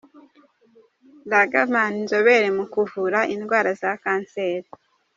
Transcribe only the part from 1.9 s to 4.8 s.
inzobere mu kuvura indwara za kanseri.